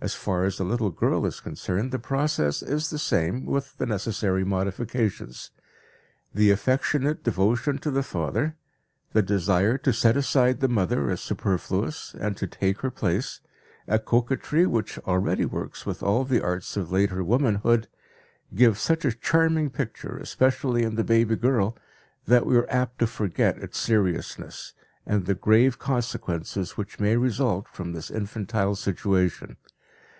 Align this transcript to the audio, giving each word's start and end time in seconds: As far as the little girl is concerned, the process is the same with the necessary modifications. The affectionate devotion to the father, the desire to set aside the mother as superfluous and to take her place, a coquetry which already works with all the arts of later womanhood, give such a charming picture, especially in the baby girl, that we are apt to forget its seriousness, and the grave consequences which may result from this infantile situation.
As 0.00 0.14
far 0.14 0.44
as 0.44 0.58
the 0.58 0.64
little 0.64 0.90
girl 0.90 1.26
is 1.26 1.40
concerned, 1.40 1.90
the 1.90 1.98
process 1.98 2.62
is 2.62 2.88
the 2.88 3.00
same 3.00 3.44
with 3.44 3.76
the 3.78 3.84
necessary 3.84 4.44
modifications. 4.44 5.50
The 6.32 6.52
affectionate 6.52 7.24
devotion 7.24 7.78
to 7.78 7.90
the 7.90 8.04
father, 8.04 8.54
the 9.12 9.22
desire 9.22 9.76
to 9.78 9.92
set 9.92 10.16
aside 10.16 10.60
the 10.60 10.68
mother 10.68 11.10
as 11.10 11.20
superfluous 11.20 12.14
and 12.14 12.36
to 12.36 12.46
take 12.46 12.82
her 12.82 12.92
place, 12.92 13.40
a 13.88 13.98
coquetry 13.98 14.66
which 14.66 14.98
already 15.00 15.44
works 15.44 15.84
with 15.84 16.00
all 16.00 16.22
the 16.24 16.44
arts 16.44 16.76
of 16.76 16.92
later 16.92 17.24
womanhood, 17.24 17.88
give 18.54 18.78
such 18.78 19.04
a 19.04 19.10
charming 19.12 19.68
picture, 19.68 20.16
especially 20.18 20.84
in 20.84 20.94
the 20.94 21.02
baby 21.02 21.34
girl, 21.34 21.76
that 22.24 22.46
we 22.46 22.56
are 22.56 22.70
apt 22.70 23.00
to 23.00 23.08
forget 23.08 23.58
its 23.58 23.76
seriousness, 23.76 24.74
and 25.04 25.26
the 25.26 25.34
grave 25.34 25.80
consequences 25.80 26.76
which 26.76 27.00
may 27.00 27.16
result 27.16 27.66
from 27.66 27.94
this 27.94 28.12
infantile 28.12 28.76
situation. 28.76 29.56